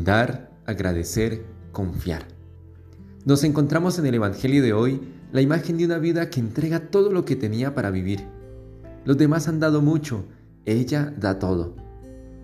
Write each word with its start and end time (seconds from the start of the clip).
dar, 0.00 0.50
agradecer, 0.64 1.44
confiar. 1.70 2.26
Nos 3.26 3.44
encontramos 3.44 3.98
en 3.98 4.06
el 4.06 4.14
Evangelio 4.14 4.62
de 4.62 4.72
hoy 4.72 5.00
la 5.32 5.42
imagen 5.42 5.76
de 5.76 5.84
una 5.84 5.98
vida 5.98 6.30
que 6.30 6.40
entrega 6.40 6.90
todo 6.90 7.12
lo 7.12 7.24
que 7.24 7.36
tenía 7.36 7.74
para 7.74 7.90
vivir. 7.90 8.26
Los 9.04 9.18
demás 9.18 9.48
han 9.48 9.60
dado 9.60 9.82
mucho, 9.82 10.24
ella 10.64 11.12
da 11.18 11.38
todo. 11.38 11.76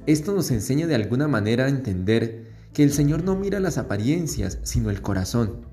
Esto 0.07 0.35
nos 0.35 0.51
enseña 0.51 0.87
de 0.87 0.95
alguna 0.95 1.27
manera 1.27 1.65
a 1.65 1.69
entender 1.69 2.49
que 2.73 2.83
el 2.83 2.93
Señor 2.93 3.25
no 3.25 3.35
mira 3.35 3.61
las 3.61 3.79
apariencias, 3.79 4.59
sino 4.63 4.91
el 4.91 5.01
corazón. 5.01 5.68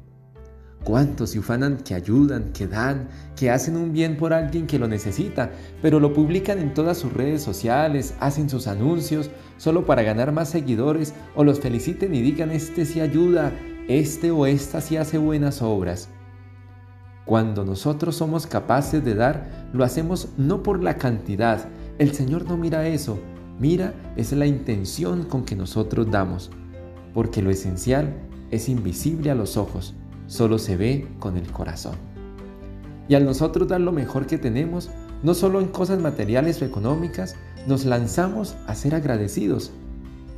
¿Cuántos 0.85 1.31
se 1.31 1.39
ufanan 1.39 1.77
que 1.77 1.95
ayudan, 1.95 2.53
que 2.53 2.67
dan, 2.67 3.07
que 3.35 3.49
hacen 3.49 3.75
un 3.75 3.91
bien 3.91 4.17
por 4.17 4.33
alguien 4.33 4.67
que 4.67 4.77
lo 4.77 4.87
necesita, 4.87 5.49
pero 5.81 5.99
lo 5.99 6.13
publican 6.13 6.59
en 6.59 6.75
todas 6.75 6.99
sus 6.99 7.11
redes 7.11 7.41
sociales, 7.41 8.13
hacen 8.19 8.51
sus 8.51 8.67
anuncios 8.67 9.31
solo 9.57 9.87
para 9.87 10.03
ganar 10.03 10.31
más 10.31 10.49
seguidores 10.49 11.15
o 11.35 11.43
los 11.43 11.59
feliciten 11.59 12.13
y 12.13 12.21
digan 12.21 12.51
este 12.51 12.85
sí 12.85 13.01
ayuda, 13.01 13.51
este 13.87 14.29
o 14.29 14.45
esta 14.45 14.79
sí 14.79 14.95
hace 14.95 15.17
buenas 15.17 15.63
obras? 15.63 16.07
Cuando 17.25 17.65
nosotros 17.65 18.17
somos 18.17 18.45
capaces 18.45 19.03
de 19.03 19.15
dar, 19.15 19.69
lo 19.73 19.83
hacemos 19.83 20.29
no 20.37 20.61
por 20.61 20.83
la 20.83 20.97
cantidad. 20.97 21.67
El 21.97 22.13
Señor 22.13 22.45
no 22.45 22.57
mira 22.57 22.87
eso, 22.87 23.17
mira 23.59 23.95
es 24.17 24.33
la 24.33 24.45
intención 24.45 25.23
con 25.23 25.45
que 25.45 25.55
nosotros 25.55 26.11
damos, 26.11 26.51
porque 27.11 27.41
lo 27.41 27.49
esencial 27.49 28.13
es 28.51 28.69
invisible 28.69 29.31
a 29.31 29.35
los 29.35 29.57
ojos 29.57 29.95
solo 30.27 30.57
se 30.57 30.77
ve 30.77 31.07
con 31.19 31.37
el 31.37 31.51
corazón. 31.51 31.95
Y 33.07 33.15
al 33.15 33.25
nosotros 33.25 33.67
dar 33.67 33.81
lo 33.81 33.91
mejor 33.91 34.25
que 34.25 34.37
tenemos, 34.37 34.89
no 35.23 35.33
solo 35.33 35.61
en 35.61 35.67
cosas 35.67 35.99
materiales 35.99 36.61
o 36.61 36.65
económicas, 36.65 37.35
nos 37.67 37.85
lanzamos 37.85 38.55
a 38.67 38.75
ser 38.75 38.95
agradecidos. 38.95 39.71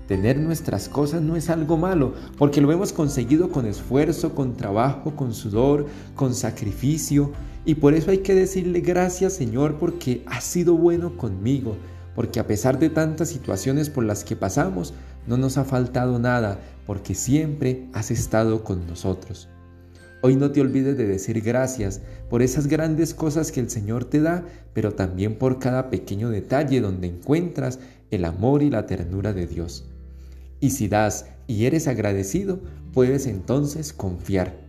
Tener 0.07 0.37
nuestras 0.37 0.87
cosas 0.87 1.21
no 1.21 1.35
es 1.35 1.49
algo 1.49 1.77
malo, 1.77 2.13
porque 2.37 2.61
lo 2.61 2.71
hemos 2.71 2.93
conseguido 2.93 3.49
con 3.51 3.65
esfuerzo, 3.65 4.33
con 4.33 4.55
trabajo, 4.55 5.15
con 5.15 5.33
sudor, 5.33 5.85
con 6.15 6.33
sacrificio, 6.33 7.31
y 7.65 7.75
por 7.75 7.93
eso 7.93 8.11
hay 8.11 8.19
que 8.19 8.33
decirle 8.33 8.79
gracias 8.79 9.33
Señor 9.33 9.75
porque 9.77 10.23
has 10.25 10.45
sido 10.45 10.75
bueno 10.75 11.17
conmigo, 11.17 11.75
porque 12.15 12.39
a 12.39 12.47
pesar 12.47 12.79
de 12.79 12.89
tantas 12.89 13.27
situaciones 13.27 13.89
por 13.89 14.05
las 14.05 14.23
que 14.23 14.37
pasamos, 14.37 14.93
no 15.27 15.35
nos 15.35 15.57
ha 15.57 15.65
faltado 15.65 16.17
nada, 16.17 16.61
porque 16.85 17.13
siempre 17.13 17.89
has 17.91 18.09
estado 18.09 18.63
con 18.63 18.87
nosotros. 18.87 19.49
Hoy 20.27 20.35
no 20.35 20.51
te 20.51 20.59
olvides 20.59 20.97
de 20.97 21.07
decir 21.07 21.39
gracias 21.39 22.01
por 22.29 22.41
esas 22.41 22.67
grandes 22.67 23.13
cosas 23.13 23.49
que 23.49 23.61
el 23.61 23.69
Señor 23.69 24.03
te 24.03 24.19
da, 24.19 24.43
pero 24.73 24.91
también 24.91 25.37
por 25.37 25.57
cada 25.57 25.89
pequeño 25.89 26.29
detalle 26.29 26.81
donde 26.81 27.07
encuentras 27.07 27.79
el 28.11 28.25
amor 28.25 28.61
y 28.61 28.69
la 28.69 28.85
ternura 28.87 29.31
de 29.31 29.47
Dios. 29.47 29.85
Y 30.59 30.71
si 30.71 30.89
das 30.89 31.27
y 31.47 31.63
eres 31.63 31.87
agradecido, 31.87 32.59
puedes 32.91 33.25
entonces 33.25 33.93
confiar. 33.93 34.59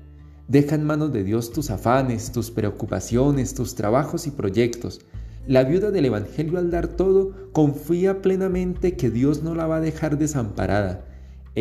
Deja 0.47 0.77
en 0.77 0.85
manos 0.85 1.13
de 1.13 1.25
Dios 1.25 1.51
tus 1.51 1.71
afanes, 1.71 2.31
tus 2.31 2.53
preocupaciones, 2.53 3.55
tus 3.55 3.75
trabajos 3.75 4.29
y 4.29 4.31
proyectos. 4.31 5.01
La 5.49 5.65
viuda 5.65 5.91
del 5.91 6.05
Evangelio 6.05 6.59
al 6.59 6.71
dar 6.71 6.87
todo 6.87 7.51
confía 7.51 8.23
plenamente 8.23 8.95
que 8.95 9.11
Dios 9.11 9.43
no 9.43 9.57
la 9.57 9.67
va 9.67 9.79
a 9.79 9.81
dejar 9.81 10.19
desamparada 10.19 11.05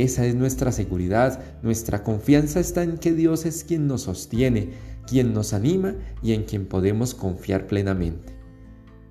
esa 0.03 0.25
es 0.25 0.35
nuestra 0.35 0.71
seguridad, 0.71 1.41
nuestra 1.61 2.03
confianza 2.03 2.59
está 2.59 2.83
en 2.83 2.97
que 2.97 3.13
Dios 3.13 3.45
es 3.45 3.63
quien 3.63 3.87
nos 3.87 4.03
sostiene, 4.03 4.71
quien 5.07 5.33
nos 5.33 5.53
anima 5.53 5.95
y 6.21 6.33
en 6.33 6.43
quien 6.43 6.65
podemos 6.65 7.15
confiar 7.15 7.67
plenamente. 7.67 8.35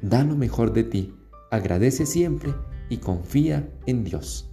Da 0.03 0.25
lo 0.25 0.37
mejor 0.37 0.73
de 0.73 0.85
ti, 0.85 1.15
agradece 1.51 2.07
siempre 2.07 2.55
y 2.89 2.99
confía 2.99 3.69
en 3.87 4.05
Dios. 4.05 4.51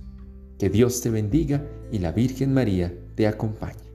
Que 0.57 0.69
Dios 0.69 1.01
te 1.01 1.09
bendiga 1.09 1.65
y 1.91 1.99
la 1.99 2.11
Virgen 2.11 2.53
María 2.53 2.93
te 3.15 3.27
acompañe. 3.27 3.92